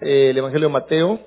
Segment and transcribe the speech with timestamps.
[0.00, 1.18] eh, el Evangelio de Mateo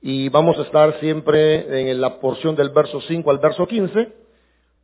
[0.00, 4.12] y vamos a estar siempre en la porción del verso 5 al verso 15,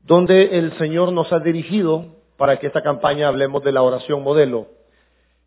[0.05, 2.07] donde el Señor nos ha dirigido
[2.37, 4.69] para que esta campaña hablemos de la oración modelo.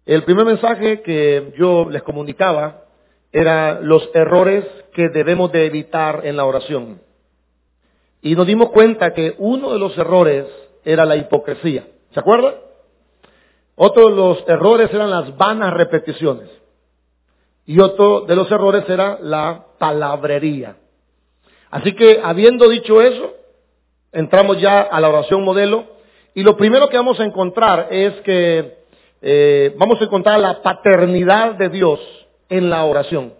[0.05, 2.83] El primer mensaje que yo les comunicaba
[3.31, 7.01] era los errores que debemos de evitar en la oración.
[8.21, 10.45] Y nos dimos cuenta que uno de los errores
[10.83, 11.87] era la hipocresía.
[12.13, 12.55] ¿Se acuerdan?
[13.75, 16.49] Otro de los errores eran las vanas repeticiones.
[17.65, 20.77] Y otro de los errores era la palabrería.
[21.71, 23.33] Así que, habiendo dicho eso,
[24.11, 25.85] entramos ya a la oración modelo.
[26.35, 28.83] Y lo primero que vamos a encontrar es que
[29.21, 31.99] eh, vamos a encontrar la paternidad de Dios
[32.49, 33.33] en la oración.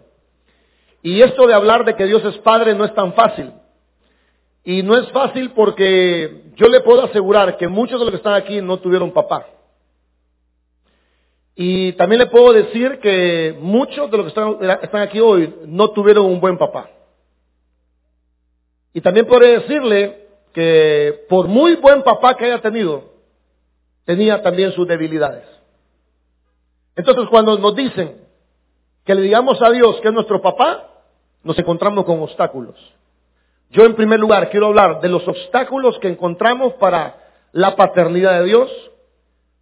[1.02, 3.52] Y esto de hablar de que Dios es Padre no es tan fácil.
[4.64, 8.34] Y no es fácil porque yo le puedo asegurar que muchos de los que están
[8.34, 9.46] aquí no tuvieron papá.
[11.56, 14.40] Y también le puedo decir que muchos de los que
[14.82, 16.90] están, aquí hoy no tuvieron un buen papá.
[18.92, 23.12] Y también podría decirle que por muy buen papá que haya tenido,
[24.04, 25.44] tenía también sus debilidades.
[26.96, 28.20] Entonces cuando nos dicen
[29.04, 30.90] que le digamos a Dios que es nuestro papá,
[31.42, 32.76] nos encontramos con obstáculos.
[33.70, 37.16] Yo en primer lugar quiero hablar de los obstáculos que encontramos para
[37.52, 38.70] la paternidad de Dios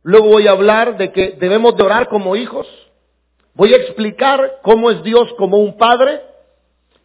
[0.02, 2.66] Luego voy a hablar de que debemos de orar como hijos.
[3.54, 6.20] Voy a explicar cómo es Dios como un padre.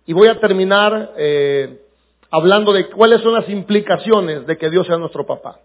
[0.06, 1.82] Y voy a terminar eh,
[2.32, 5.60] hablando de cuáles son las implicaciones de que Dios sea nuestro papá.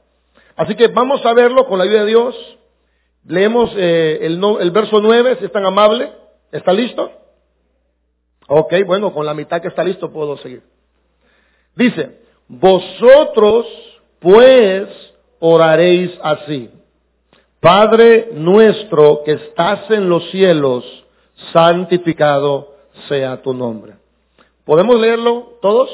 [0.56, 2.58] Así que vamos a verlo con la ayuda de Dios.
[3.24, 6.12] Leemos eh, el, el verso 9, si es tan amable.
[6.50, 7.10] ¿Está listo?
[8.48, 10.62] Ok, bueno, con la mitad que está listo puedo seguir.
[11.74, 13.66] Dice, vosotros
[14.18, 14.88] pues
[15.38, 16.70] oraréis así.
[17.62, 20.84] Padre nuestro que estás en los cielos,
[21.52, 22.74] santificado
[23.08, 23.94] sea tu nombre.
[24.64, 25.88] ¿Podemos leerlo todos?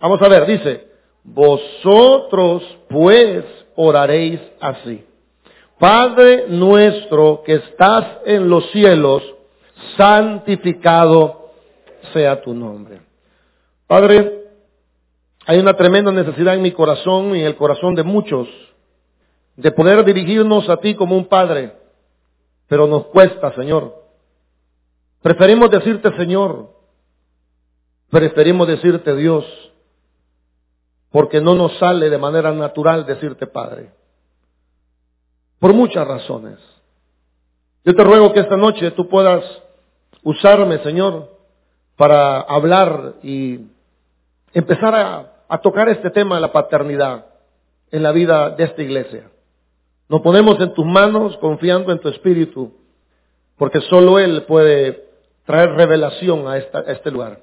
[0.00, 0.88] Vamos a ver, dice,
[1.24, 5.04] vosotros pues oraréis así.
[5.78, 9.22] Padre nuestro que estás en los cielos,
[9.98, 11.50] santificado
[12.14, 13.02] sea tu nombre.
[13.86, 14.44] Padre,
[15.44, 18.48] hay una tremenda necesidad en mi corazón y en el corazón de muchos
[19.56, 21.76] de poder dirigirnos a ti como un Padre,
[22.68, 23.94] pero nos cuesta, Señor.
[25.22, 26.70] Preferimos decirte Señor,
[28.10, 29.44] preferimos decirte Dios,
[31.10, 33.90] porque no nos sale de manera natural decirte Padre.
[35.58, 36.58] Por muchas razones.
[37.84, 39.44] Yo te ruego que esta noche tú puedas
[40.22, 41.30] usarme, Señor,
[41.96, 43.60] para hablar y
[44.52, 44.94] empezar
[45.48, 47.26] a, tocar este tema de la paternidad
[47.90, 49.30] en la vida de esta iglesia.
[50.08, 52.72] Nos ponemos en tus manos confiando en tu Espíritu,
[53.58, 55.04] porque solo Él puede
[55.44, 57.40] traer revelación a, este lugar.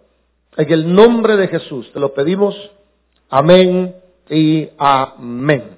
[0.56, 2.56] En el nombre de Jesús te lo pedimos.
[3.29, 3.96] Amén
[4.29, 5.78] y amén.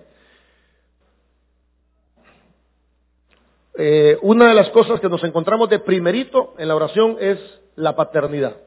[3.78, 7.40] Eh, una de las cosas que nos encontramos de primerito en la oración es
[7.76, 8.58] la paternidad.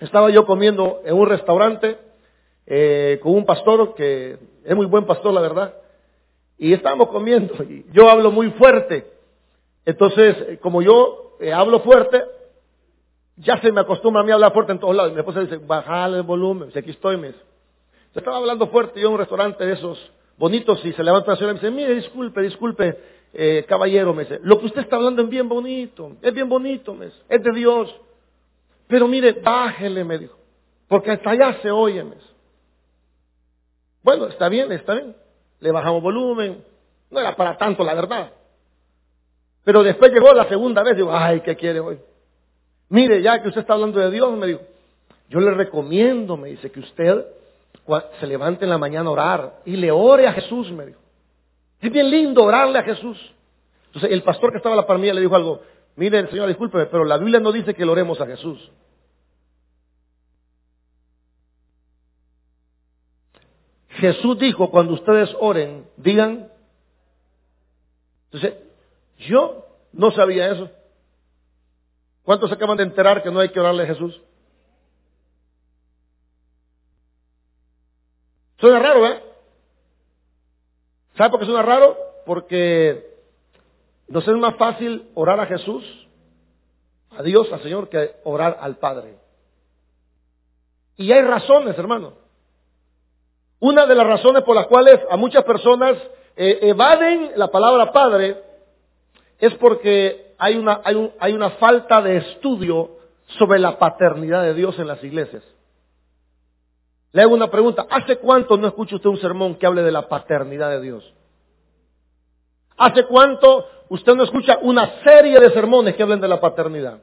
[0.00, 1.98] Estaba yo comiendo en un restaurante
[2.66, 5.74] eh, con un pastor que es muy buen pastor, la verdad,
[6.60, 9.10] y estábamos comiendo y yo hablo muy fuerte.
[9.86, 12.22] Entonces, eh, como yo eh, hablo fuerte,
[13.36, 15.14] ya se me acostumbra a mí hablar fuerte en todos lados.
[15.14, 16.68] Mi esposa dice, bajale el volumen.
[16.68, 17.28] Dice, aquí estoy, me.
[17.30, 17.34] Yo
[18.14, 21.52] estaba hablando fuerte yo en un restaurante de esos bonitos y se levanta la señora
[21.52, 22.98] y me dice, mire, disculpe, disculpe,
[23.32, 26.92] eh, caballero, me dice, lo que usted está hablando es bien bonito, es bien bonito,
[26.92, 27.98] me dice, es de Dios.
[28.86, 30.36] Pero mire, bájele, me dijo,
[30.88, 32.30] porque hasta allá se oye, me dice.
[34.02, 35.14] Bueno, está bien, está bien
[35.60, 36.64] le bajamos volumen,
[37.10, 38.32] no era para tanto la verdad.
[39.64, 41.98] Pero después llegó la segunda vez, digo, ay, ¿qué quiere hoy?
[42.88, 44.60] Mire, ya que usted está hablando de Dios, me dijo,
[45.28, 47.24] yo le recomiendo, me dice, que usted
[48.18, 51.00] se levante en la mañana a orar y le ore a Jesús, me dijo.
[51.80, 53.18] Es bien lindo orarle a Jesús.
[53.86, 55.62] Entonces el pastor que estaba a la par le dijo algo,
[55.96, 58.70] mire, señor, discúlpeme, pero la Biblia no dice que le oremos a Jesús.
[64.00, 66.50] Jesús dijo, cuando ustedes oren, digan.
[68.32, 68.58] Entonces,
[69.18, 70.70] yo no sabía eso.
[72.22, 74.20] ¿Cuántos se acaban de enterar que no hay que orarle a Jesús?
[78.58, 79.22] Suena raro, ¿eh?
[81.16, 81.96] ¿Sabe por qué suena raro?
[82.26, 83.16] Porque
[84.08, 85.84] nos es más fácil orar a Jesús,
[87.10, 89.18] a Dios, al Señor, que orar al Padre.
[90.96, 92.14] Y hay razones, hermano.
[93.60, 95.96] Una de las razones por las cuales a muchas personas
[96.34, 98.42] eh, evaden la palabra padre
[99.38, 102.96] es porque hay una, hay, hay una falta de estudio
[103.38, 105.44] sobre la paternidad de Dios en las iglesias.
[107.12, 107.86] Le hago una pregunta.
[107.90, 111.14] ¿Hace cuánto no escucha usted un sermón que hable de la paternidad de Dios?
[112.76, 116.98] ¿Hace cuánto usted no escucha una serie de sermones que hablen de la paternidad?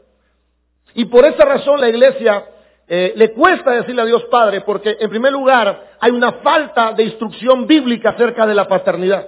[0.95, 2.45] Y por esa razón la iglesia
[2.88, 7.04] eh, le cuesta decirle a Dios Padre, porque en primer lugar hay una falta de
[7.04, 9.28] instrucción bíblica acerca de la paternidad.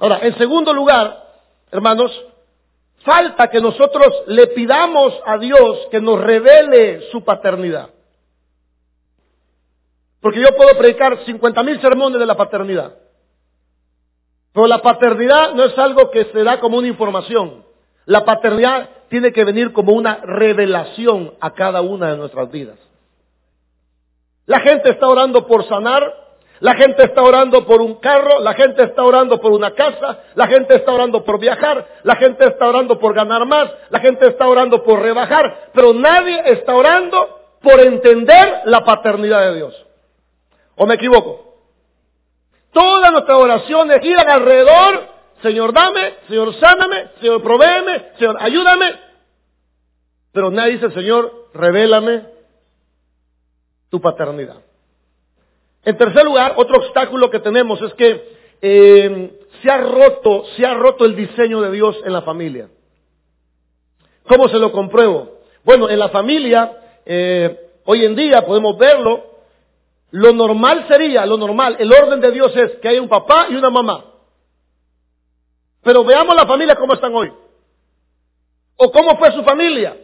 [0.00, 1.24] Ahora, en segundo lugar,
[1.70, 2.10] hermanos,
[3.04, 7.90] falta que nosotros le pidamos a Dios que nos revele su paternidad.
[10.20, 12.94] Porque yo puedo predicar 50 mil sermones de la paternidad.
[14.52, 17.64] Pero la paternidad no es algo que se da como una información.
[18.04, 22.78] La paternidad tiene que venir como una revelación a cada una de nuestras vidas.
[24.46, 26.14] La gente está orando por sanar,
[26.60, 30.46] la gente está orando por un carro, la gente está orando por una casa, la
[30.46, 34.46] gente está orando por viajar, la gente está orando por ganar más, la gente está
[34.46, 39.86] orando por rebajar, pero nadie está orando por entender la paternidad de Dios.
[40.76, 41.56] ¿O me equivoco?
[42.72, 45.08] Todas nuestras oraciones giran alrededor,
[45.42, 48.94] Señor dame, Señor sáname, Señor provéeme, Señor ayúdame.
[50.32, 52.24] Pero nadie dice, Señor, revélame
[53.88, 54.58] tu paternidad.
[55.84, 60.74] En tercer lugar, otro obstáculo que tenemos es que eh, se ha roto, se ha
[60.74, 62.68] roto el diseño de Dios en la familia.
[64.28, 65.40] ¿Cómo se lo compruebo?
[65.64, 69.24] Bueno, en la familia, eh, hoy en día podemos verlo,
[70.12, 73.56] lo normal sería, lo normal, el orden de Dios es que haya un papá y
[73.56, 74.04] una mamá.
[75.82, 77.32] Pero veamos la familia cómo están hoy.
[78.76, 79.96] O cómo fue su familia.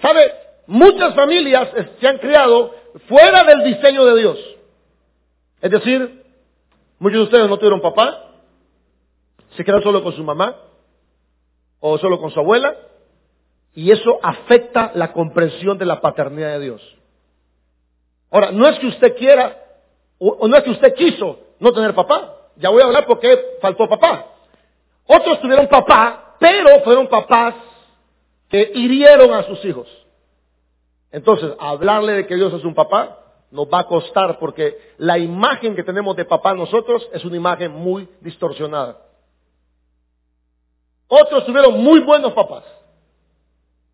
[0.00, 0.32] ¿Sabe?
[0.66, 1.68] Muchas familias
[2.00, 2.74] se han criado
[3.08, 4.38] fuera del diseño de Dios.
[5.60, 6.24] Es decir,
[6.98, 8.32] muchos de ustedes no tuvieron papá,
[9.56, 10.56] se quedaron solo con su mamá
[11.80, 12.76] o solo con su abuela,
[13.74, 16.96] y eso afecta la comprensión de la paternidad de Dios.
[18.30, 19.56] Ahora, no es que usted quiera,
[20.18, 22.36] o, no es que usted quiso no tener papá.
[22.56, 24.33] Ya voy a hablar porque faltó papá.
[25.06, 27.54] Otros tuvieron papá, pero fueron papás
[28.48, 29.88] que hirieron a sus hijos.
[31.10, 33.20] Entonces, hablarle de que Dios es un papá
[33.54, 37.70] nos va a costar porque la imagen que tenemos de papá nosotros es una imagen
[37.70, 38.98] muy distorsionada.
[41.06, 42.64] Otros tuvieron muy buenos papás,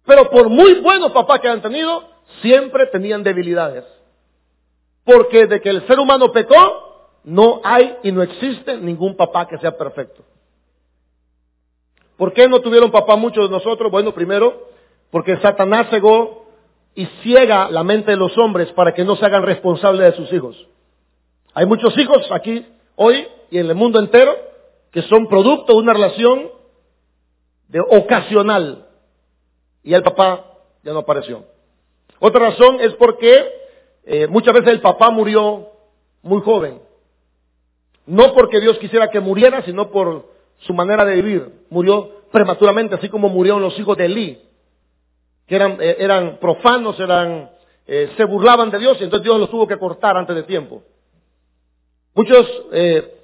[0.07, 2.09] pero por muy buenos papás que han tenido,
[2.41, 3.85] siempre tenían debilidades.
[5.05, 9.59] Porque de que el ser humano pecó, no hay y no existe ningún papá que
[9.59, 10.25] sea perfecto.
[12.21, 13.91] ¿Por qué no tuvieron papá muchos de nosotros?
[13.91, 14.69] Bueno, primero,
[15.11, 16.45] porque Satanás cegó
[16.95, 20.31] y ciega la mente de los hombres para que no se hagan responsables de sus
[20.31, 20.69] hijos.
[21.55, 24.37] Hay muchos hijos aquí hoy y en el mundo entero
[24.93, 26.51] que son producto de una relación
[27.69, 28.87] de ocasional
[29.83, 30.45] y el papá
[30.83, 31.47] ya no apareció.
[32.19, 33.51] Otra razón es porque
[34.05, 35.71] eh, muchas veces el papá murió
[36.21, 36.83] muy joven.
[38.05, 40.30] No porque Dios quisiera que muriera, sino por
[40.61, 41.53] su manera de vivir.
[41.71, 44.41] Murió prematuramente, así como murieron los hijos de Elí,
[45.47, 46.97] que eran, eh, profanos,
[47.87, 50.83] eh, se burlaban de Dios y entonces Dios los tuvo que cortar antes de tiempo.
[52.15, 52.47] Muchos,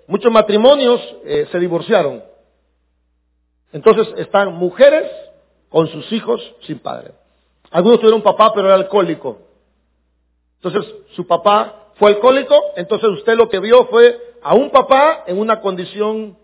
[0.07, 1.01] muchos matrimonios
[1.51, 2.23] se divorciaron.
[3.73, 5.11] Entonces están mujeres
[5.69, 7.13] con sus hijos sin padre.
[7.71, 9.39] Algunos tuvieron papá, pero era alcohólico.
[10.63, 15.39] Entonces, su papá fue alcohólico, entonces usted lo que vio fue a un papá en
[15.39, 16.37] una condición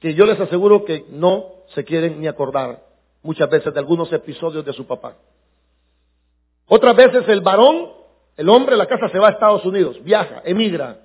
[0.00, 2.82] que yo les aseguro que no se quieren ni acordar
[3.22, 5.16] muchas veces de algunos episodios de su papá.
[6.66, 7.92] Otras veces el varón,
[8.36, 10.98] el hombre de la casa se va a Estados Unidos, viaja, emigra.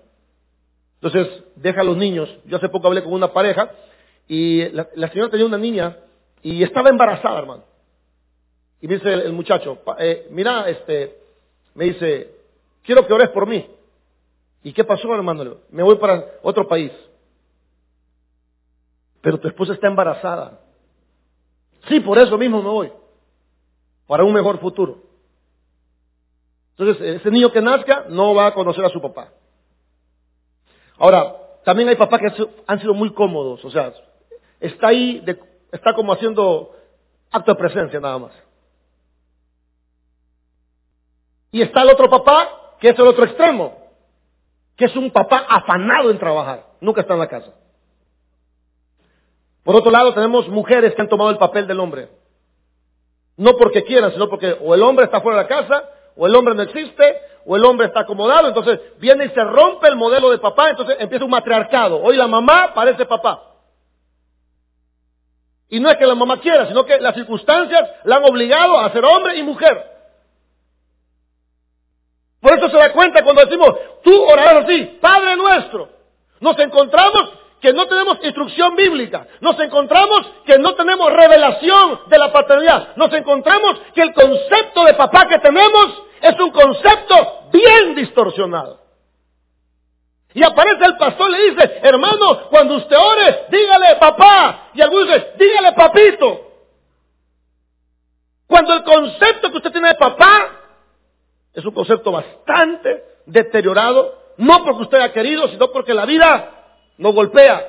[1.01, 2.29] Entonces deja a los niños.
[2.45, 3.71] Yo hace poco hablé con una pareja
[4.27, 5.97] y la, señora tenía una niña
[6.41, 7.63] y estaba embarazada, hermano.
[8.81, 11.17] Y me dice el, muchacho, eh, mira, este,
[11.73, 12.29] me dice,
[12.83, 13.65] quiero que ores por mí.
[14.63, 15.57] ¿Y qué pasó, hermano?
[15.71, 16.91] Me voy para otro país.
[19.23, 20.59] Pero tu esposa está embarazada.
[21.87, 22.93] Sí, por eso mismo me voy.
[24.05, 25.01] Para un mejor futuro.
[26.77, 29.29] Entonces, ese niño que nazca no va a conocer a su papá.
[30.97, 33.63] Ahora, también hay papás que han sido muy cómodos.
[33.63, 33.93] O sea,
[34.59, 35.23] está ahí,
[35.71, 36.75] está como haciendo
[37.31, 38.33] acto de presencia nada más.
[41.49, 43.77] Y está el otro papá que es el otro extremo,
[44.75, 47.53] que es un papá afanado en trabajar, nunca está en la casa.
[49.63, 52.09] Por otro lado, tenemos mujeres que han tomado el papel del hombre.
[53.37, 56.35] No porque quieran, sino porque o el hombre está fuera de la casa, o el
[56.35, 60.29] hombre no existe, o el hombre está acomodado, entonces viene y se rompe el modelo
[60.29, 62.01] de papá, entonces empieza un matriarcado.
[62.01, 63.41] Hoy la mamá parece papá.
[65.69, 68.91] Y no es que la mamá quiera, sino que las circunstancias la han obligado a
[68.91, 69.91] ser hombre y mujer.
[72.39, 73.69] Por eso se da cuenta cuando decimos,
[74.03, 75.89] tú orarás así, Padre nuestro.
[76.41, 77.31] Nos encontramos
[77.63, 79.25] que no tenemos instrucción bíblica.
[79.39, 82.93] Nos encontramos que no tenemos revelación de la paternidad.
[82.97, 88.81] Nos encontramos que el concepto de papá que tenemos es un concepto bien distorsionado.
[90.33, 94.71] Y aparece el pastor y le dice, hermano, cuando usted ore, dígale papá.
[94.73, 96.41] Y algunos dicen, dígale papito.
[98.45, 100.49] Cuando el concepto que usted tiene de papá
[101.53, 106.62] es un concepto bastante deteriorado, no porque usted haya querido, sino porque la vida
[106.97, 107.61] no golpea.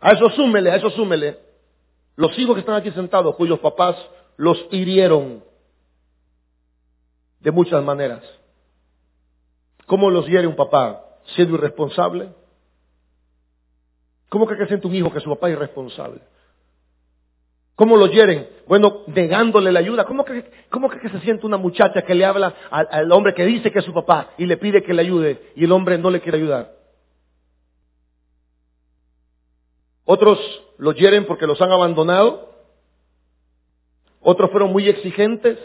[0.00, 1.38] A eso súmele, a eso súmele.
[2.16, 3.96] Los hijos que están aquí sentados, cuyos papás
[4.36, 5.42] los hirieron
[7.40, 8.22] de muchas maneras.
[9.86, 11.04] ¿Cómo los hiere un papá?
[11.34, 12.32] Siendo irresponsable.
[14.28, 16.20] ¿Cómo que siente un hijo que su papá es irresponsable?
[17.78, 18.48] ¿Cómo lo hieren?
[18.66, 20.04] Bueno, negándole la ayuda.
[20.04, 23.70] ¿Cómo cree, cómo que se siente una muchacha que le habla al, hombre que dice
[23.70, 26.20] que es su papá y le pide que le ayude y el hombre no le
[26.20, 26.72] quiere ayudar?
[30.04, 30.40] Otros
[30.78, 32.52] los hieren porque los han abandonado.
[34.22, 35.56] Otros fueron muy exigentes,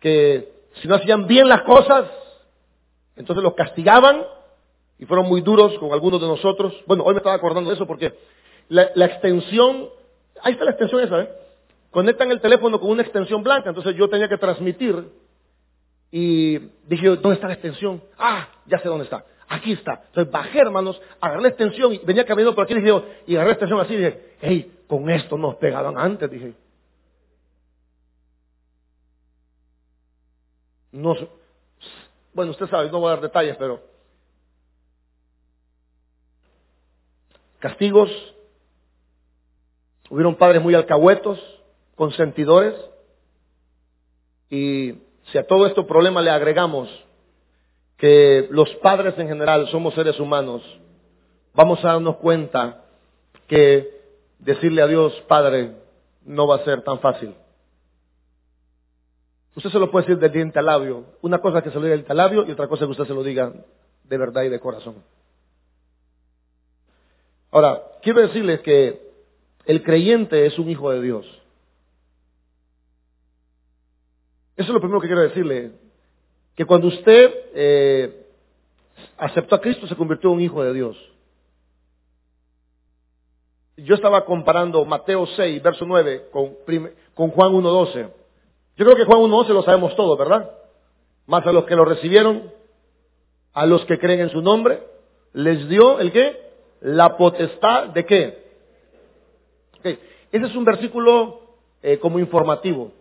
[0.00, 2.10] que si no hacían bien las cosas,
[3.14, 4.24] entonces los castigaban
[4.98, 6.74] y fueron muy duros con algunos de nosotros.
[6.88, 8.18] Bueno, hoy me estaba acordando de eso porque
[8.68, 10.01] la extensión
[10.42, 11.30] Ahí está la extensión esa, ¿eh?
[11.90, 15.08] Conectan el teléfono con una extensión blanca, entonces yo tenía que transmitir
[16.10, 18.02] y dije, ¿dónde está la extensión?
[18.18, 19.24] Ah, ya sé dónde está.
[19.48, 20.02] Aquí está.
[20.06, 23.48] Entonces bajé, hermanos, agarré la extensión y venía caminando por aquí y dije, y agarré
[23.48, 26.54] la extensión así y dije, hey, con esto nos pegaban antes, dije.
[30.92, 31.14] No,
[32.34, 33.80] bueno, usted sabe, no voy a dar detalles, pero
[37.58, 38.10] castigos
[40.12, 41.40] Hubieron padres muy alcahuetos,
[41.94, 42.74] consentidores,
[44.50, 44.98] y
[45.30, 46.90] si a todo este problema le agregamos
[47.96, 50.62] que los padres en general somos seres humanos,
[51.54, 52.84] vamos a darnos cuenta
[53.48, 54.02] que
[54.38, 55.76] decirle a Dios, Padre,
[56.26, 57.34] no va a ser tan fácil.
[59.56, 61.06] Usted se lo puede decir de diente al labio.
[61.22, 63.06] Una cosa es que se lo diga del labio y otra cosa es que usted
[63.06, 63.50] se lo diga
[64.04, 64.96] de verdad y de corazón.
[67.50, 69.11] Ahora, quiero decirles que
[69.66, 71.26] el creyente es un hijo de Dios.
[74.56, 75.72] Eso es lo primero que quiero decirle.
[76.54, 78.26] Que cuando usted eh,
[79.16, 80.96] aceptó a Cristo se convirtió en un hijo de Dios.
[83.76, 86.54] Yo estaba comparando Mateo 6, verso 9, con,
[87.14, 88.10] con Juan 1.12.
[88.76, 90.50] Yo creo que Juan 1.12 lo sabemos todo, ¿verdad?
[91.26, 92.52] Más a los que lo recibieron,
[93.54, 94.82] a los que creen en su nombre,
[95.32, 96.50] les dio el qué?
[96.80, 98.41] La potestad de qué?
[99.84, 101.40] Ese es un versículo
[101.82, 102.92] eh, como informativo.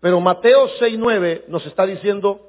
[0.00, 2.40] Pero Mateo 6.9 nos está diciendo,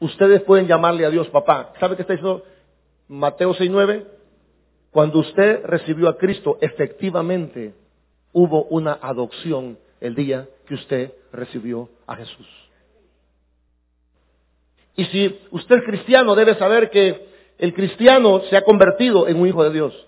[0.00, 1.72] ustedes pueden llamarle a Dios papá.
[1.80, 2.44] ¿Sabe qué está diciendo
[3.08, 4.04] Mateo 6.9?
[4.90, 7.74] Cuando usted recibió a Cristo, efectivamente
[8.32, 12.46] hubo una adopción el día que usted recibió a Jesús.
[14.96, 17.26] Y si usted es cristiano, debe saber que
[17.58, 20.06] el cristiano se ha convertido en un hijo de Dios.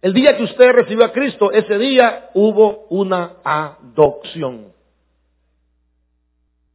[0.00, 4.72] El día que usted recibió a Cristo, ese día hubo una adopción.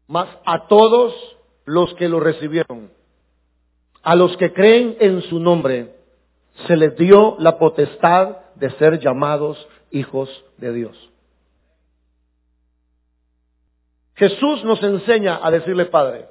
[0.07, 1.13] Más a todos
[1.65, 2.91] los que lo recibieron,
[4.01, 5.95] a los que creen en su nombre,
[6.67, 11.09] se les dio la potestad de ser llamados hijos de Dios.
[14.15, 16.27] Jesús nos enseña a decirle Padre.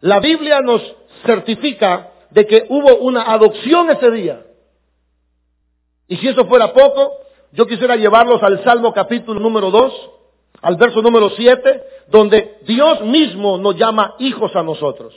[0.00, 0.82] La Biblia nos
[1.26, 4.46] certifica de que hubo una adopción ese día.
[6.12, 7.20] Y si eso fuera poco,
[7.52, 10.10] yo quisiera llevarlos al Salmo capítulo número 2,
[10.60, 15.14] al verso número 7, donde Dios mismo nos llama hijos a nosotros.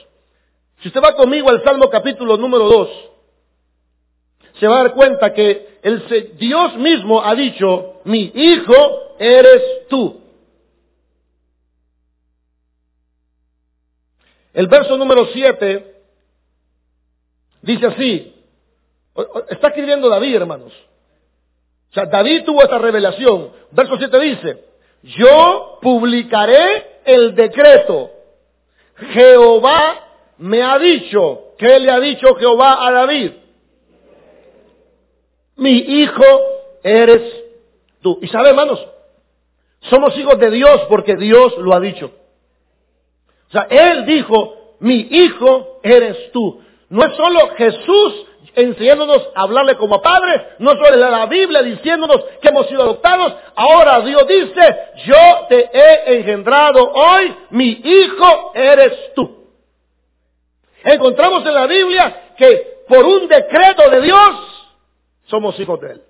[0.80, 2.90] Si usted va conmigo al Salmo capítulo número 2,
[4.58, 10.22] se va a dar cuenta que el, Dios mismo ha dicho, mi hijo eres tú.
[14.54, 15.94] El verso número 7
[17.64, 18.35] dice así,
[19.50, 20.74] Está escribiendo David, hermanos.
[21.92, 23.52] O sea, David tuvo esta revelación.
[23.72, 24.66] Verso 7 dice,
[25.04, 28.12] yo publicaré el decreto.
[29.14, 30.06] Jehová
[30.38, 33.32] me ha dicho, ¿qué le ha dicho Jehová a David?
[35.58, 36.24] Mi hijo
[36.84, 37.22] eres
[38.02, 38.20] tú.
[38.22, 38.86] Y sabe, hermanos,
[39.90, 42.12] somos hijos de Dios porque Dios lo ha dicho.
[43.48, 46.62] O sea, Él dijo, mi hijo eres tú.
[46.90, 48.26] No es solo Jesús
[48.56, 54.02] enseñándonos a hablarle como Padre, no solo la Biblia diciéndonos que hemos sido adoptados, ahora
[54.02, 59.50] Dios dice, yo te he engendrado hoy, mi hijo eres tú.
[60.84, 64.70] Encontramos en la Biblia que por un decreto de Dios
[65.26, 66.02] somos hijos de Él.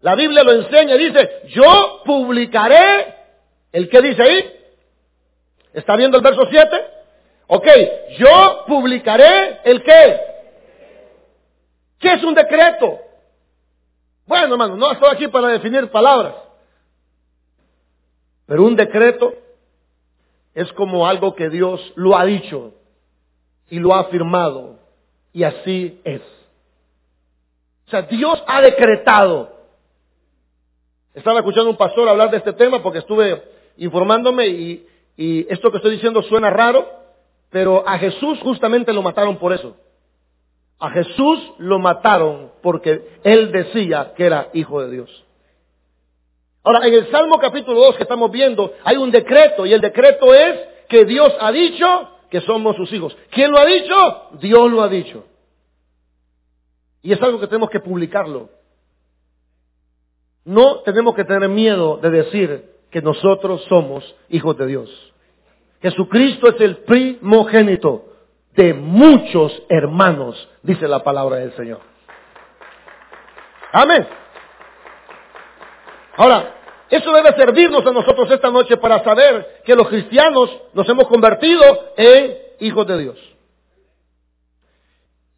[0.00, 3.14] La Biblia lo enseña y dice, yo publicaré,
[3.72, 4.52] ¿el que dice ahí?
[5.74, 6.84] ¿Está viendo el verso 7?
[7.46, 7.66] Ok,
[8.18, 10.31] yo publicaré el qué?
[12.02, 12.98] ¿Qué es un decreto?
[14.26, 16.34] Bueno, hermano, no estoy aquí para definir palabras.
[18.44, 19.32] Pero un decreto
[20.52, 22.74] es como algo que Dios lo ha dicho
[23.70, 24.80] y lo ha afirmado.
[25.32, 26.20] Y así es.
[27.86, 29.52] O sea, Dios ha decretado.
[31.14, 33.44] Estaba escuchando a un pastor hablar de este tema porque estuve
[33.76, 36.84] informándome y, y esto que estoy diciendo suena raro,
[37.50, 39.76] pero a Jesús justamente lo mataron por eso.
[40.82, 45.24] A Jesús lo mataron porque él decía que era hijo de Dios.
[46.64, 50.34] Ahora, en el Salmo capítulo 2 que estamos viendo, hay un decreto y el decreto
[50.34, 50.58] es
[50.88, 51.86] que Dios ha dicho
[52.28, 53.16] que somos sus hijos.
[53.30, 53.94] ¿Quién lo ha dicho?
[54.40, 55.24] Dios lo ha dicho.
[57.00, 58.50] Y es algo que tenemos que publicarlo.
[60.44, 65.12] No tenemos que tener miedo de decir que nosotros somos hijos de Dios.
[65.80, 68.11] Jesucristo es el primogénito
[68.54, 71.80] de muchos hermanos, dice la palabra del Señor.
[73.72, 74.06] Amén.
[76.16, 76.54] Ahora,
[76.90, 81.62] eso debe servirnos a nosotros esta noche para saber que los cristianos nos hemos convertido
[81.96, 83.18] en hijos de Dios.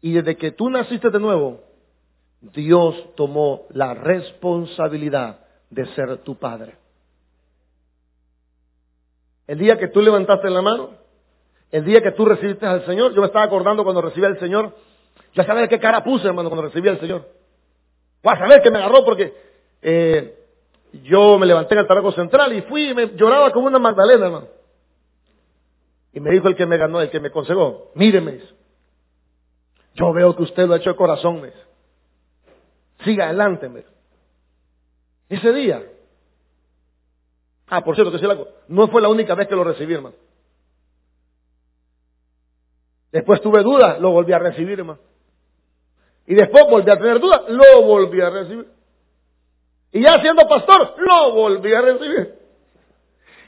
[0.01, 1.61] Y desde que tú naciste de nuevo,
[2.41, 6.75] Dios tomó la responsabilidad de ser tu padre.
[9.47, 11.04] El día que tú levantaste la mano,
[11.71, 14.75] el día que tú recibiste al Señor, yo me estaba acordando cuando recibí al Señor,
[15.33, 17.27] ya sabes qué cara puse, hermano, cuando recibí al Señor.
[18.23, 19.33] Vas a saber que me agarró porque
[19.81, 20.35] eh,
[21.03, 24.25] yo me levanté en el tabaco central y fui y me lloraba como una Magdalena,
[24.25, 24.47] hermano.
[26.13, 28.39] Y me dijo el que me ganó, el que me consejó, míreme,
[29.95, 31.51] yo veo que usted lo ha hecho de corazón, me
[33.03, 33.83] siga adelante, me
[35.29, 35.83] Ese día,
[37.67, 40.15] ah, por cierto, que algo, no fue la única vez que lo recibí, hermano.
[43.15, 44.99] Después tuve dudas, lo volví a recibir, hermano.
[46.27, 48.67] Y después volví a tener dudas, lo volví a recibir.
[49.93, 52.35] Y ya siendo pastor, lo volví a recibir.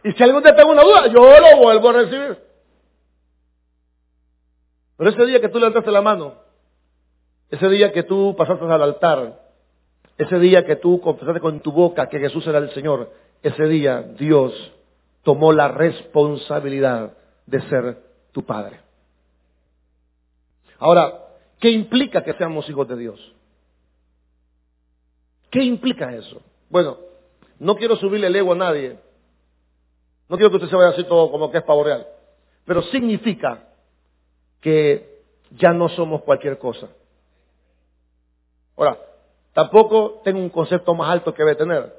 [0.06, 2.38] Y si algún día tengo una duda, yo lo vuelvo a recibir.
[4.95, 6.36] Pero ese día que tú levantaste la mano,
[7.49, 9.38] ese día que tú pasaste al altar,
[10.17, 13.12] ese día que tú confesaste con tu boca que Jesús era el Señor,
[13.43, 14.53] ese día Dios
[15.23, 17.97] tomó la responsabilidad de ser
[18.32, 18.87] tu Padre.
[20.79, 21.13] Ahora,
[21.59, 23.35] ¿qué implica que seamos hijos de Dios?
[25.49, 26.41] ¿Qué implica eso?
[26.69, 26.97] Bueno,
[27.59, 28.99] no quiero subirle el ego a nadie.
[30.29, 32.05] No quiero que usted se vaya así todo como que es pavo real.
[32.65, 33.63] Pero significa
[34.61, 36.89] que ya no somos cualquier cosa.
[38.75, 38.99] Ahora,
[39.53, 41.93] tampoco tengo un concepto más alto que debe tener,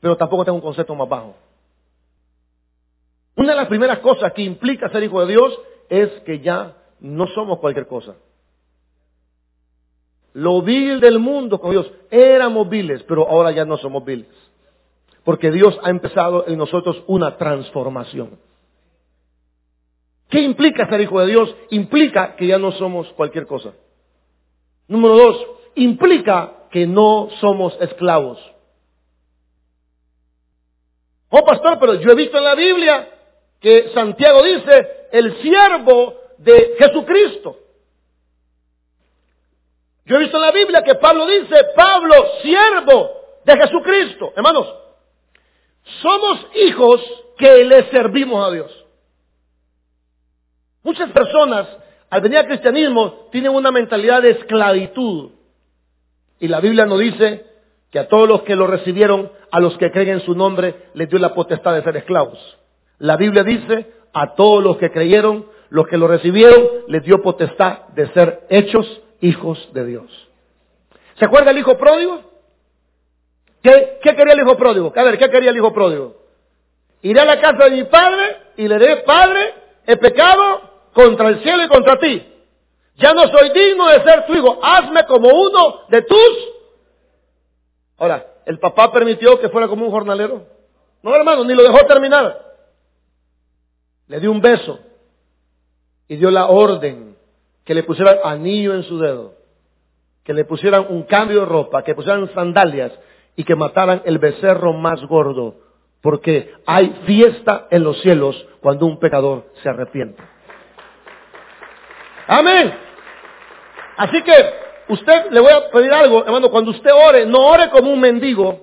[0.00, 1.34] pero tampoco tengo un concepto más bajo.
[3.36, 5.58] Una de las primeras cosas que implica ser hijo de Dios
[5.88, 8.14] es que ya no somos cualquier cosa
[10.34, 11.90] lo vil del mundo con Dios.
[12.10, 14.28] Éramos viles, pero ahora ya no somos viles.
[15.24, 18.38] Porque Dios ha empezado en nosotros una transformación.
[20.28, 21.54] ¿Qué implica ser hijo de Dios?
[21.70, 23.72] Implica que ya no somos cualquier cosa.
[24.88, 28.38] Número dos, implica que no somos esclavos.
[31.30, 33.08] Oh, pastor, pero yo he visto en la Biblia
[33.60, 37.58] que Santiago dice, el siervo de Jesucristo.
[40.06, 43.10] Yo he visto en la Biblia que Pablo dice, Pablo, siervo
[43.44, 44.32] de Jesucristo.
[44.36, 44.74] Hermanos,
[46.02, 47.00] somos hijos
[47.38, 48.84] que le servimos a Dios.
[50.82, 51.66] Muchas personas,
[52.10, 55.30] al venir al cristianismo, tienen una mentalidad de esclavitud.
[56.40, 57.46] Y la Biblia nos dice
[57.90, 61.08] que a todos los que lo recibieron, a los que creen en su nombre, les
[61.08, 62.38] dio la potestad de ser esclavos.
[62.98, 67.88] La Biblia dice, a todos los que creyeron, los que lo recibieron, les dio potestad
[67.96, 68.86] de ser hechos
[69.20, 70.28] hijos de Dios.
[71.18, 72.20] ¿Se acuerda el hijo pródigo?
[73.60, 74.92] ¿Qué, quería el hijo pródigo?
[74.94, 76.14] A ¿qué quería el hijo pródigo?
[77.02, 79.52] Iré a la casa de mi padre y le diré, Padre,
[79.84, 80.60] he pecado
[80.92, 82.24] contra el cielo y contra ti.
[82.94, 84.60] Ya no soy digno de ser tu hijo.
[84.62, 86.52] Hazme como uno de tus.
[87.98, 90.46] Ahora, ¿el papá permitió que fuera como un jornalero?
[91.02, 92.44] No, hermano, ni lo dejó terminar.
[94.06, 94.78] Le dio un beso
[96.08, 97.16] y dio la orden
[97.64, 99.34] que le pusieran anillo en su dedo,
[100.22, 102.92] que le pusieran un cambio de ropa, que pusieran sandalias
[103.36, 105.56] y que mataran el becerro más gordo,
[106.02, 110.22] porque hay fiesta en los cielos cuando un pecador se arrepiente.
[112.26, 112.74] Amén.
[113.96, 114.34] Así que
[114.88, 118.60] usted le voy a pedir algo, hermano, cuando usted ore, no ore como un mendigo,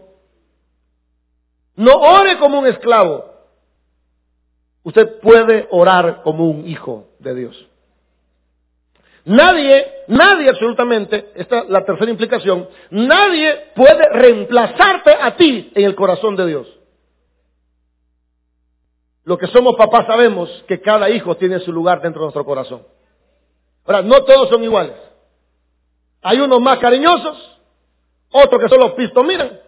[1.76, 3.31] no ore como un esclavo.
[4.84, 7.68] Usted puede orar como un hijo de Dios.
[9.24, 15.96] Nadie, nadie absolutamente, esta es la tercera implicación, nadie puede reemplazarte a ti en el
[15.96, 16.68] corazón de Dios.
[19.24, 22.82] Lo que somos papás sabemos que cada hijo tiene su lugar dentro de nuestro corazón.
[23.86, 24.96] Ahora, no todos son iguales.
[26.24, 27.38] Hay unos más cariñosos,
[28.32, 29.60] otros que solo pisto miran,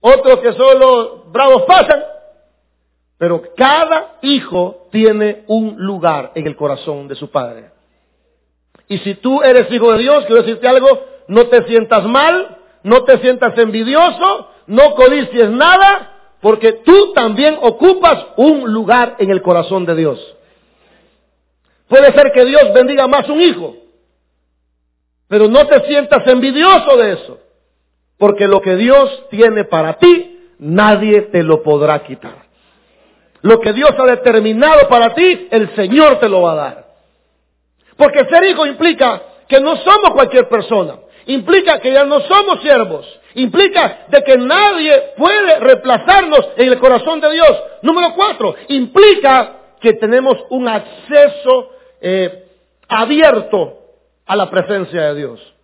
[0.00, 2.02] otros que solo bravos pasan,
[3.18, 7.70] pero cada hijo tiene un lugar en el corazón de su padre.
[8.86, 10.88] Y si tú eres hijo de Dios, quiero decirte algo,
[11.26, 18.24] no te sientas mal, no te sientas envidioso, no codicies nada, porque tú también ocupas
[18.36, 20.34] un lugar en el corazón de Dios.
[21.88, 23.74] Puede ser que Dios bendiga más un hijo,
[25.26, 27.40] pero no te sientas envidioso de eso,
[28.16, 32.47] porque lo que Dios tiene para ti, nadie te lo podrá quitar.
[33.42, 36.88] Lo que Dios ha determinado para ti, el Señor te lo va a dar.
[37.96, 40.96] Porque ser hijo implica que no somos cualquier persona.
[41.26, 43.06] Implica que ya no somos siervos.
[43.34, 47.62] Implica de que nadie puede reemplazarnos en el corazón de Dios.
[47.82, 51.70] Número cuatro, implica que tenemos un acceso
[52.00, 52.46] eh,
[52.88, 53.78] abierto
[54.26, 55.54] a la presencia de Dios.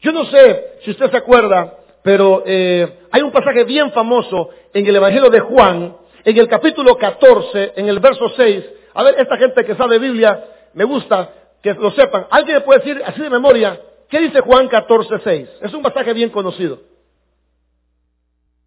[0.00, 4.86] Yo no sé si usted se acuerda, pero eh, hay un pasaje bien famoso en
[4.86, 8.64] el Evangelio de Juan, en el capítulo 14, en el verso 6.
[8.94, 11.30] A ver, esta gente que sabe Biblia, me gusta
[11.62, 12.26] que lo sepan.
[12.30, 15.48] ¿Alguien me puede decir así de memoria qué dice Juan 14, 6?
[15.62, 16.80] Es un pasaje bien conocido.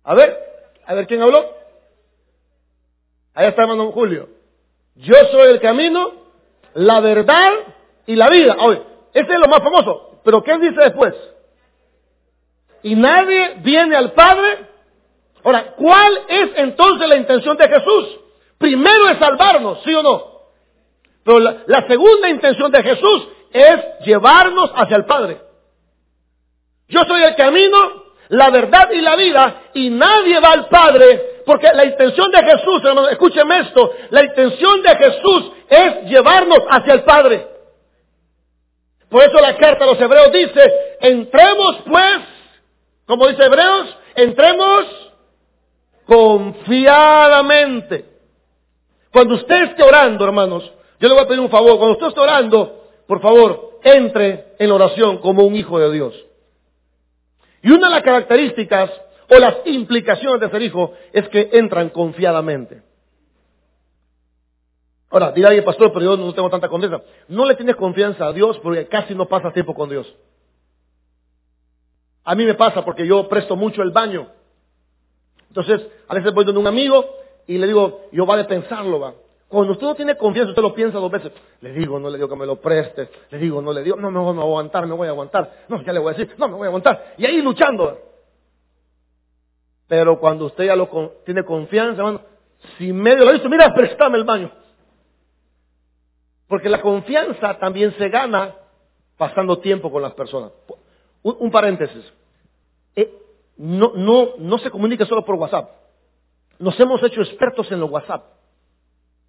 [0.04, 0.38] A ver,
[0.86, 1.46] a ver quién habló.
[3.34, 4.30] Ahí está hermano Julio.
[4.96, 6.12] Yo soy el camino,
[6.74, 7.52] la verdad
[8.06, 8.58] y la vida.
[8.60, 8.82] Oye,
[9.14, 10.20] ese es lo más famoso.
[10.24, 11.14] Pero ¿qué dice después?
[12.84, 14.71] Y nadie viene al Padre.
[15.44, 18.20] Ahora, ¿cuál es entonces la intención de Jesús?
[18.58, 20.32] Primero es salvarnos, ¿sí o no?
[21.24, 25.40] Pero la, segunda intención de Jesús es llevarnos hacia el Padre.
[26.88, 31.70] Yo soy el camino, la verdad y la vida, y nadie va al Padre, porque
[31.74, 37.04] la intención de Jesús, hermano, escúcheme esto, la intención de Jesús es llevarnos hacia el
[37.04, 37.48] Padre.
[39.10, 42.20] Por eso la carta a los hebreos dice, entremos pues,
[43.06, 45.11] como dice Hebreos, entremos
[46.12, 48.06] confiadamente.
[49.14, 50.70] Cuando usted esté orando, hermanos,
[51.00, 54.68] yo le voy a pedir un favor, cuando usted esté orando, por favor, entre en
[54.68, 56.14] la oración como un hijo de Dios.
[57.62, 58.92] Y una de las características
[59.30, 62.82] o las implicaciones de ser hijo es que entran confiadamente.
[65.12, 67.02] Ahora, dirá alguien, pastor, pero yo no tengo tanta confianza.
[67.30, 70.14] No le tienes confianza a Dios porque casi no pasa tiempo con Dios.
[72.26, 74.41] A mí me pasa porque yo presto mucho el baño.
[75.52, 77.06] Entonces, a veces voy donde un amigo
[77.46, 79.14] y le digo, yo vale pensarlo, va.
[79.50, 81.34] Cuando usted no tiene confianza, usted lo piensa dos veces.
[81.60, 83.10] Le digo, no le digo que me lo preste.
[83.30, 85.66] Le digo, no le digo, no me voy a aguantar, me voy a aguantar.
[85.68, 87.16] No, ya le voy a decir, no me voy a aguantar.
[87.18, 88.00] Y ahí luchando.
[89.90, 90.88] Pero cuando usted ya lo
[91.26, 92.22] tiene confianza, hermano,
[92.78, 94.50] si medio lo visto, mira, préstame el baño.
[96.48, 98.56] Porque la confianza también se gana
[99.18, 100.54] pasando tiempo con las personas.
[101.24, 102.06] Un, paréntesis.
[102.96, 103.12] Eh,
[103.62, 105.70] no, no, no se comunica solo por WhatsApp.
[106.58, 108.24] Nos hemos hecho expertos en los WhatsApp.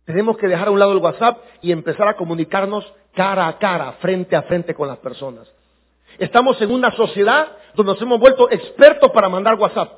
[0.07, 3.93] Tenemos que dejar a un lado el WhatsApp y empezar a comunicarnos cara a cara,
[4.01, 5.53] frente a frente con las personas.
[6.19, 9.93] Estamos en una sociedad donde nos hemos vuelto expertos para mandar WhatsApp.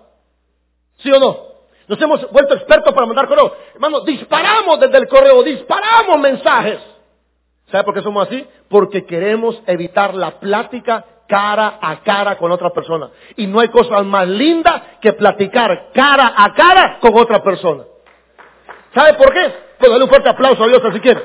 [0.97, 1.55] ¿Sí o no?
[1.87, 3.55] Nos hemos vuelto expertos para mandar correo.
[3.75, 6.81] Hermano, disparamos desde el correo, disparamos mensajes.
[7.71, 8.47] ¿Sabe por qué somos así?
[8.69, 13.11] Porque queremos evitar la plática cara a cara con otra persona.
[13.37, 17.85] Y no hay cosa más linda que platicar cara a cara con otra persona.
[18.95, 19.53] ¿Sabe por qué?
[19.79, 21.23] Pues dale un fuerte aplauso a Dios si quiere.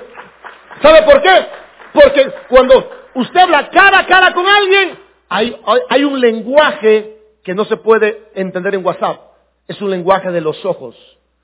[0.82, 1.46] ¿Sabe por qué?
[1.94, 4.98] Porque cuando usted habla cara a cara con alguien,
[5.28, 5.56] hay,
[5.90, 9.20] hay un lenguaje que no se puede entender en WhatsApp.
[9.68, 10.96] Es un lenguaje de los ojos.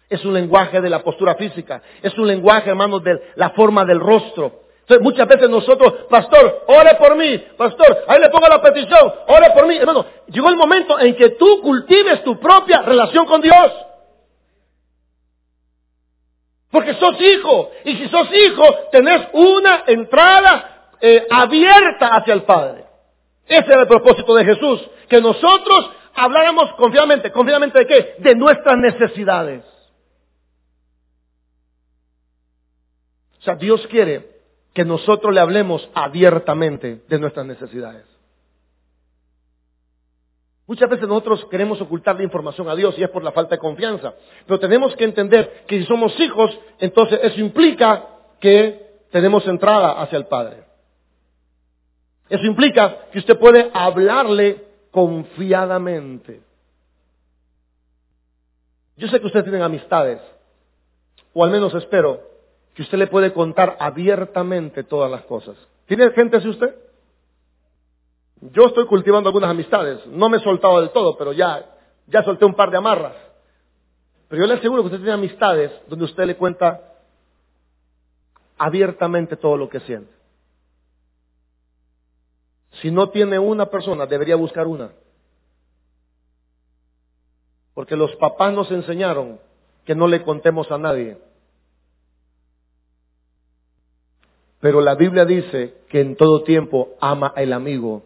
[0.09, 1.81] Es un lenguaje de la postura física.
[2.01, 4.64] Es un lenguaje, hermanos, de la forma del rostro.
[4.85, 9.49] Entonces, muchas veces nosotros, pastor, ore por mí, pastor, ahí le pongo la petición, ore
[9.49, 9.77] por mí.
[9.77, 13.71] Hermano, llegó el momento en que tú cultives tu propia relación con Dios.
[16.69, 17.71] Porque sos hijo.
[17.83, 22.85] Y si sos hijo, tenés una entrada eh, abierta hacia el Padre.
[23.47, 24.87] Ese era el propósito de Jesús.
[25.09, 27.31] Que nosotros habláramos confiadamente.
[27.31, 28.15] ¿Confiadamente de qué?
[28.19, 29.63] De nuestras necesidades.
[33.39, 34.34] O sea, Dios quiere
[34.75, 38.03] que nosotros le hablemos abiertamente de nuestras necesidades.
[40.67, 43.59] Muchas veces nosotros queremos ocultar la información a Dios y es por la falta de
[43.59, 44.13] confianza.
[44.45, 48.05] Pero tenemos que entender que si somos hijos, entonces eso implica
[48.41, 50.65] que tenemos entrada hacia el Padre.
[52.27, 54.61] Eso implica que usted puede hablarle
[54.91, 56.41] confiadamente.
[58.97, 60.19] Yo sé que ustedes tienen amistades,
[61.33, 62.34] o al menos espero
[62.75, 65.55] que usted le puede contar abiertamente todas las cosas.
[65.87, 66.75] ¿Tiene gente así usted?
[68.41, 70.05] Yo estoy cultivando algunas amistades.
[70.07, 71.65] No me he soltado del todo, pero ya,
[72.07, 73.15] ya solté un par de amarras.
[74.27, 76.81] Pero yo le aseguro que usted tiene amistades donde usted le cuenta
[78.57, 80.13] abiertamente todo lo que siente.
[82.81, 84.91] Si no tiene una persona, debería buscar una.
[87.73, 89.39] Porque los papás nos enseñaron
[89.85, 91.17] que no le contemos a nadie.
[94.59, 98.03] Pero la Biblia dice que en todo tiempo ama al amigo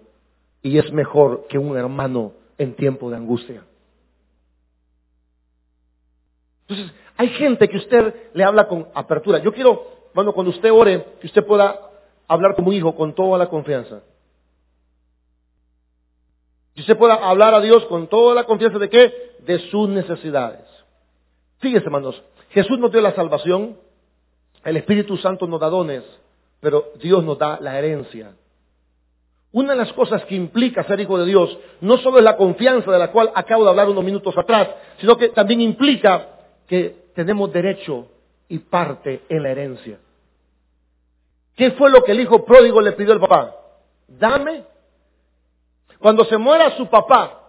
[0.62, 3.64] y es mejor que un hermano en tiempo de angustia.
[6.68, 9.40] Entonces, hay gente que usted le habla con apertura.
[9.40, 11.80] Yo quiero, bueno, cuando usted ore, que usted pueda
[12.28, 14.02] hablar como hijo con toda la confianza.
[16.76, 19.36] Que usted pueda hablar a Dios con toda la confianza de qué?
[19.40, 20.62] De sus necesidades.
[21.58, 23.78] Fíjese, hermanos, Jesús nos dio la salvación,
[24.64, 26.04] el Espíritu Santo nos da dones,
[26.60, 28.34] pero Dios nos da la herencia.
[29.52, 32.92] Una de las cosas que implica ser hijo de Dios no solo es la confianza
[32.92, 34.70] de la cual acabo de hablar unos minutos atrás,
[35.00, 36.28] sino que también implica
[36.68, 38.08] que tenemos derecho
[38.48, 40.00] y parte en la herencia.
[41.56, 43.56] ¿Qué fue lo que el hijo pródigo le pidió al papá?
[44.08, 44.64] Dame.
[46.00, 47.42] Cuando se muera su papá,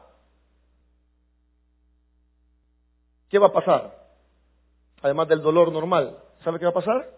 [3.28, 3.94] ¿qué va a pasar?
[5.02, 7.10] Además del dolor normal, ¿sabe qué va a pasar?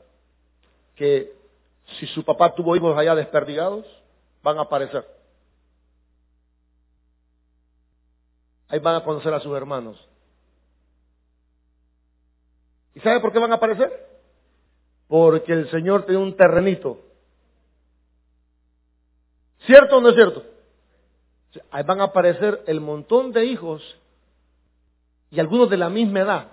[0.94, 1.32] Que
[1.98, 3.84] si su papá tuvo hijos allá desperdigados,
[4.42, 5.06] van a aparecer.
[8.68, 9.98] Ahí van a conocer a sus hermanos.
[12.94, 14.08] ¿Y sabe por qué van a aparecer?
[15.08, 16.98] Porque el Señor tiene un terrenito.
[19.66, 20.44] ¿Cierto o no es cierto?
[21.70, 23.82] Ahí van a aparecer el montón de hijos
[25.30, 26.48] y algunos de la misma edad.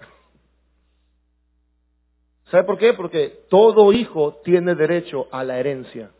[2.51, 2.93] ¿Sabe por qué?
[2.93, 6.11] Porque todo hijo tiene derecho a la herencia.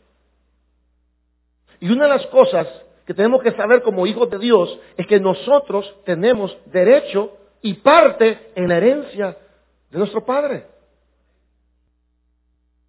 [1.80, 2.66] Y una de las cosas
[3.06, 8.52] que tenemos que saber como hijos de Dios es que nosotros tenemos derecho y parte
[8.54, 9.36] en la herencia
[9.90, 10.66] de nuestro Padre.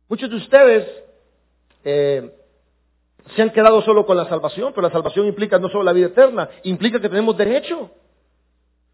[0.07, 0.87] Muchos de ustedes
[1.83, 2.31] eh,
[3.35, 6.07] se han quedado solo con la salvación, pero la salvación implica no solo la vida
[6.07, 7.89] eterna, implica que tenemos derecho.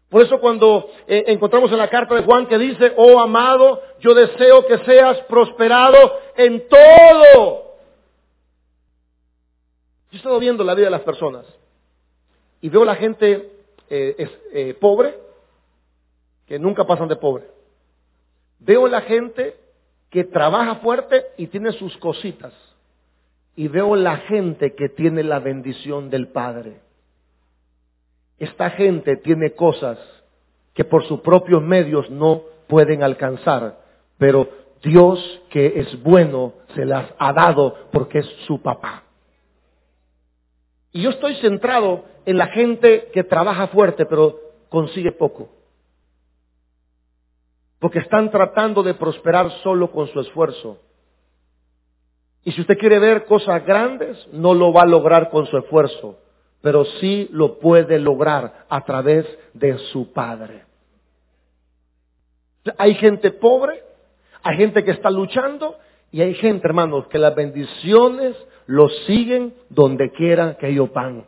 [0.08, 4.14] Por eso cuando eh, encontramos en la carta de Juan que dice, oh amado, yo
[4.14, 5.98] deseo que seas prosperado
[6.36, 7.68] en todo
[10.10, 11.44] yo he estado viendo la vida de las personas
[12.62, 13.52] y veo la gente
[13.90, 15.18] eh, eh, pobre,
[16.46, 17.44] que nunca pasan de pobre.
[18.58, 19.56] Veo la gente
[20.08, 22.54] que trabaja fuerte y tiene sus cositas.
[23.54, 26.80] Y veo la gente que tiene la bendición del Padre.
[28.38, 29.98] Esta gente tiene cosas
[30.74, 33.80] que por sus propios medios no pueden alcanzar,
[34.16, 34.48] pero
[34.82, 39.02] Dios que es bueno se las ha dado porque es su papá.
[40.92, 45.48] Y yo estoy centrado en la gente que trabaja fuerte pero consigue poco.
[47.80, 50.78] Porque están tratando de prosperar solo con su esfuerzo.
[52.44, 56.18] Y si usted quiere ver cosas grandes, no lo va a lograr con su esfuerzo,
[56.60, 60.64] pero sí lo puede lograr a través de su Padre.
[62.76, 63.82] Hay gente pobre,
[64.42, 65.76] hay gente que está luchando
[66.10, 71.24] y hay gente, hermanos, que las bendiciones los siguen donde quiera que ellos van.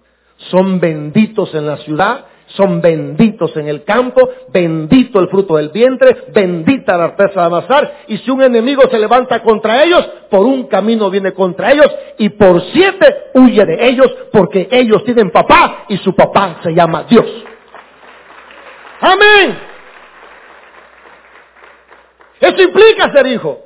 [0.51, 6.25] Son benditos en la ciudad, son benditos en el campo, bendito el fruto del vientre,
[6.33, 10.67] bendita la artesa de amasar, y si un enemigo se levanta contra ellos, por un
[10.67, 15.97] camino viene contra ellos, y por siete huye de ellos, porque ellos tienen papá, y
[15.99, 17.27] su papá se llama Dios.
[19.01, 19.59] Amén.
[22.41, 23.59] Eso implica ser hijo.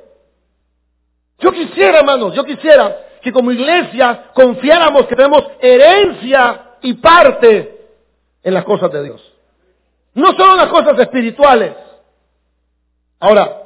[1.39, 7.74] Yo quisiera, hermanos, yo quisiera que como iglesia confiáramos que tenemos herencia y parte
[8.45, 9.33] en las cosas de Dios.
[10.13, 11.75] No solo en las cosas espirituales.
[13.19, 13.63] Ahora,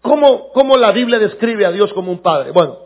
[0.00, 2.50] ¿cómo, ¿cómo la Biblia describe a Dios como un padre?
[2.50, 2.78] Bueno,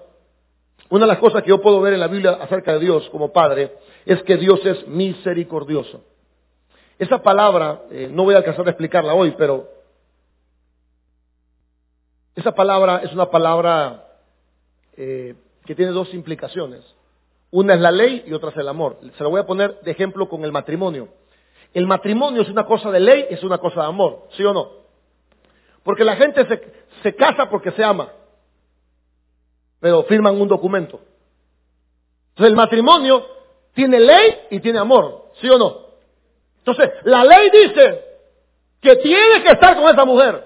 [0.91, 3.33] una de las cosas que yo puedo ver en la Biblia acerca de Dios como
[3.33, 6.05] padre es que Dios es misericordioso.
[6.99, 9.71] Esa palabra, eh, no voy a alcanzar a explicarla hoy, pero
[12.35, 14.07] esa palabra es una palabra
[14.99, 16.85] eh, que tiene dos implicaciones.
[17.51, 18.99] Una es la ley y otra es el amor.
[19.17, 21.09] Se lo voy a poner de ejemplo con el matrimonio.
[21.73, 24.71] El matrimonio es una cosa de ley, es una cosa de amor, ¿sí o no?
[25.83, 28.11] Porque la gente se, se casa porque se ama,
[29.79, 31.01] pero firman un documento.
[32.31, 33.25] Entonces el matrimonio
[33.75, 35.87] tiene ley y tiene amor, ¿sí o no?
[36.59, 38.05] Entonces, la ley dice
[38.81, 40.43] que tiene que estar con esa mujer.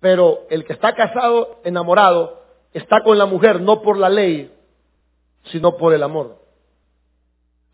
[0.00, 4.53] Pero el que está casado, enamorado, está con la mujer no por la ley,
[5.44, 6.36] sino por el amor.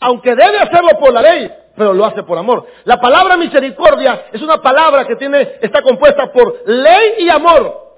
[0.01, 2.67] Aunque debe hacerlo por la ley, pero lo hace por amor.
[2.85, 7.91] La palabra misericordia es una palabra que tiene, está compuesta por ley y amor.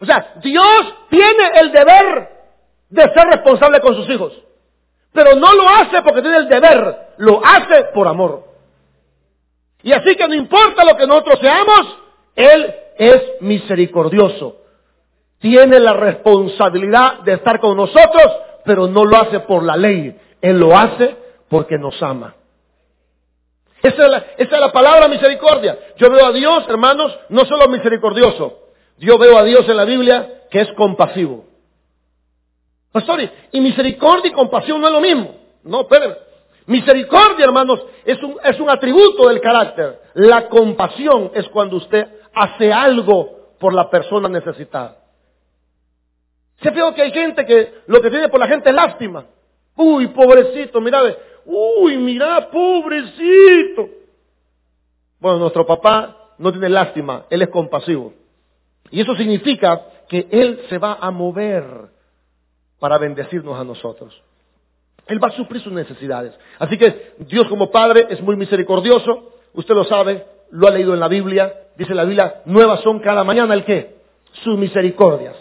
[0.00, 2.28] O sea, Dios tiene el deber
[2.90, 4.32] de ser responsable con sus hijos.
[5.12, 8.44] Pero no lo hace porque tiene el deber, lo hace por amor.
[9.82, 11.98] Y así que no importa lo que nosotros seamos,
[12.34, 14.56] Él es misericordioso.
[15.38, 18.32] Tiene la responsabilidad de estar con nosotros,
[18.66, 20.14] pero no lo hace por la ley.
[20.42, 21.16] Él lo hace
[21.48, 22.34] porque nos ama.
[23.82, 25.78] Esa es, la, palabra misericordia.
[25.96, 28.70] Yo veo a Dios, hermanos, no solo misericordioso.
[28.98, 31.44] Yo veo a Dios en la Biblia que es compasivo.
[32.90, 33.20] Pastor,
[33.52, 35.34] y misericordia y compasión no es lo mismo.
[35.62, 36.16] No, espérenme.
[36.66, 40.00] Misericordia, hermanos, es un, es un atributo del carácter.
[40.14, 44.96] La compasión es cuando usted hace algo por la persona necesitada.
[46.62, 49.26] Se veo que hay gente que lo que tiene por la gente es lástima.
[49.76, 51.00] Uy, pobrecito, mira,
[51.44, 53.88] uy, mira, pobrecito.
[55.20, 58.14] Bueno, nuestro papá no tiene lástima, él es compasivo.
[58.90, 61.64] Y eso significa que él se va a mover
[62.78, 64.22] para bendecirnos a nosotros.
[65.06, 66.34] Él va a suplir sus necesidades.
[66.58, 69.34] Así que Dios como Padre es muy misericordioso.
[69.52, 71.52] Usted lo sabe, lo ha leído en la Biblia.
[71.76, 73.96] Dice la Biblia, nuevas son cada mañana el qué?
[74.44, 75.36] Sus misericordias.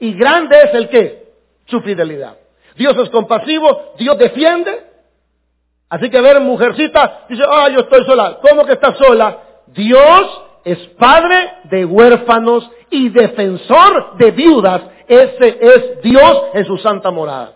[0.00, 1.28] Y grande es el qué?
[1.66, 2.36] Su fidelidad.
[2.76, 4.86] Dios es compasivo, Dios defiende.
[5.88, 8.38] Así que ver mujercita, dice, ah, yo estoy sola.
[8.40, 9.38] ¿Cómo que está sola?
[9.66, 14.82] Dios es padre de huérfanos y defensor de viudas.
[15.06, 17.54] Ese es Dios en su santa morada.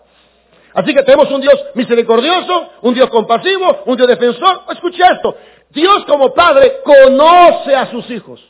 [0.73, 4.63] Así que tenemos un Dios misericordioso, un Dios compasivo, un Dios defensor.
[4.69, 5.35] Escuche esto.
[5.69, 8.41] Dios como Padre conoce a sus hijos.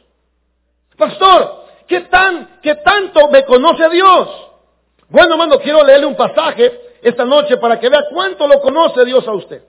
[0.98, 4.30] Pastor, ¿qué tan, qué tanto me conoce Dios?
[5.10, 9.28] Bueno, hermano, quiero leerle un pasaje esta noche para que vea cuánto lo conoce Dios
[9.28, 9.64] a usted.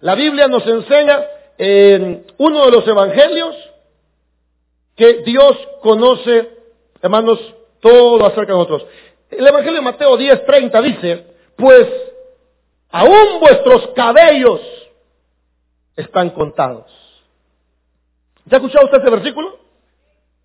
[0.00, 1.24] La Biblia nos enseña
[1.56, 3.56] en uno de los evangelios
[4.94, 6.50] que Dios conoce,
[7.00, 7.38] hermanos,
[7.80, 8.86] todo acerca de nosotros.
[9.30, 11.26] El Evangelio de Mateo 10:30 dice,
[11.56, 11.88] pues
[12.90, 14.60] aún vuestros cabellos
[15.96, 16.86] están contados.
[18.44, 19.55] ¿Ya ha escuchado usted ese versículo?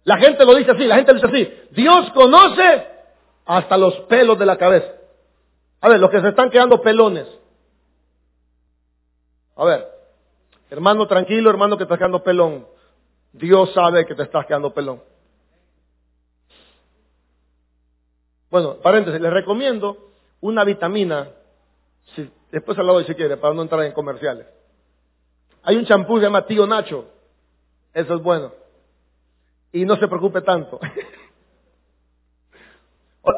[0.03, 2.87] La gente lo dice así, la gente dice así, Dios conoce
[3.45, 4.93] hasta los pelos de la cabeza.
[5.81, 7.27] A ver, los que se están quedando pelones.
[9.55, 9.87] A ver,
[10.69, 12.67] hermano tranquilo, hermano que está quedando pelón.
[13.33, 15.01] Dios sabe que te estás quedando pelón.
[18.49, 20.11] Bueno, paréntesis, les recomiendo
[20.41, 21.29] una vitamina,
[22.15, 24.45] si, después al lado si quiere, para no entrar en comerciales.
[25.63, 27.05] Hay un champú que se llama Tío Nacho.
[27.93, 28.60] Eso es bueno.
[29.71, 30.79] Y no se preocupe tanto.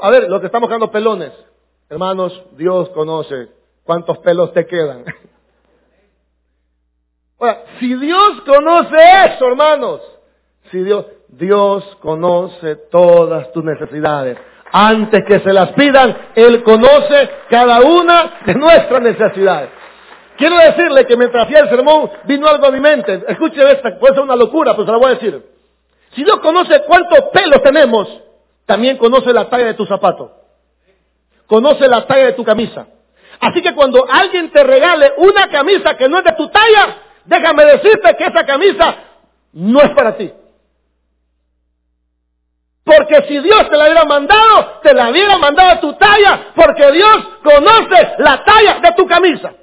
[0.01, 1.31] A ver, los que estamos quedando pelones.
[1.89, 3.49] Hermanos, Dios conoce
[3.83, 5.05] cuántos pelos te quedan.
[7.39, 10.01] Ahora, si Dios conoce eso, hermanos,
[10.71, 14.37] si Dios, Dios conoce todas tus necesidades
[14.73, 19.69] antes que se las pidan, Él conoce cada una de nuestras necesidades.
[20.35, 23.23] Quiero decirle que mientras hacía el sermón vino algo a mi mente.
[23.27, 25.52] Escuche esta, puede ser una locura, pero se la voy a decir.
[26.15, 28.07] Si Dios conoce cuántos pelos tenemos,
[28.65, 30.31] también conoce la talla de tu zapato.
[31.47, 32.87] Conoce la talla de tu camisa.
[33.39, 37.65] Así que cuando alguien te regale una camisa que no es de tu talla, déjame
[37.65, 38.95] decirte que esa camisa
[39.53, 40.31] no es para ti.
[42.85, 46.91] Porque si Dios te la hubiera mandado, te la hubiera mandado a tu talla, porque
[46.91, 49.53] Dios conoce la talla de tu camisa.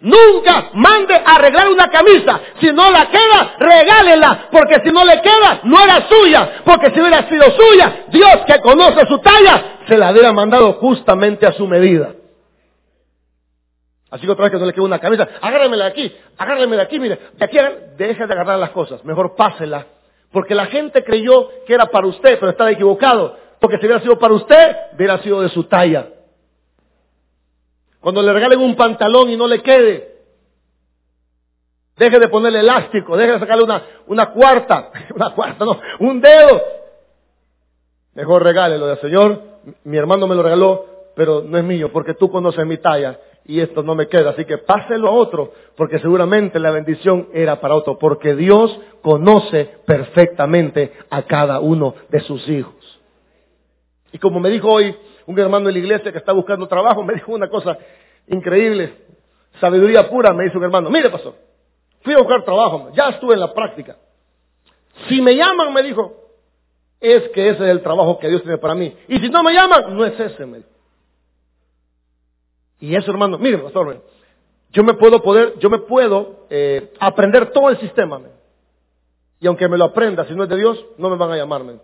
[0.00, 2.40] Nunca mande a arreglar una camisa.
[2.60, 4.48] Si no la queda, regálela.
[4.50, 6.62] Porque si no le queda, no era suya.
[6.64, 11.46] Porque si hubiera sido suya, Dios que conoce su talla, se la hubiera mandado justamente
[11.46, 12.12] a su medida.
[14.10, 16.86] Así que otra vez que no le queda una camisa, agárremela de aquí, agárremela de
[16.86, 17.58] aquí, mire, de aquí,
[17.96, 19.86] deje de agarrar las cosas, mejor pásela
[20.30, 23.36] Porque la gente creyó que era para usted, pero estaba equivocado.
[23.60, 26.06] Porque si hubiera sido para usted, hubiera sido de su talla.
[28.06, 30.14] Cuando le regalen un pantalón y no le quede,
[31.96, 36.62] deje de ponerle elástico, deje de sacarle una, una cuarta, una cuarta, no, un dedo.
[38.14, 39.42] Mejor regálelo del Señor,
[39.82, 40.86] mi hermano me lo regaló,
[41.16, 44.30] pero no es mío, porque tú conoces mi talla y esto no me queda.
[44.30, 49.78] Así que páselo a otro, porque seguramente la bendición era para otro, porque Dios conoce
[49.84, 53.00] perfectamente a cada uno de sus hijos.
[54.12, 54.94] Y como me dijo hoy
[55.26, 57.76] un hermano de la iglesia que está buscando trabajo, me dijo una cosa
[58.28, 58.94] increíble,
[59.60, 61.34] sabiduría pura, me dice un hermano, mire pastor,
[62.02, 63.96] fui a buscar trabajo, ya estuve en la práctica.
[65.08, 66.26] Si me llaman, me dijo,
[67.00, 68.96] es que ese es el trabajo que Dios tiene para mí.
[69.08, 70.46] Y si no me llaman, no es ese.
[72.80, 74.02] Y eso, hermano, mire, pastor,
[74.70, 78.20] yo me puedo poder, yo me puedo eh, aprender todo el sistema.
[79.40, 81.78] Y aunque me lo aprenda, si no es de Dios, no me van a llamarme.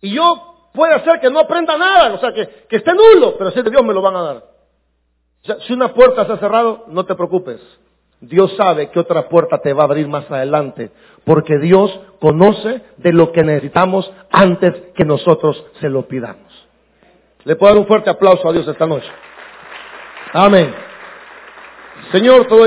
[0.00, 3.50] Y yo puede hacer que no aprenda nada, o sea, que, que esté nulo, pero
[3.50, 4.44] si es de Dios me lo van a dar.
[5.66, 7.60] Si una puerta se ha cerrado, no te preocupes.
[8.20, 10.90] Dios sabe que otra puerta te va a abrir más adelante,
[11.24, 16.52] porque Dios conoce de lo que necesitamos antes que nosotros se lo pidamos.
[17.44, 19.08] Le puedo dar un fuerte aplauso a Dios esta noche.
[20.32, 20.74] Amén.
[22.10, 22.66] Señor, todo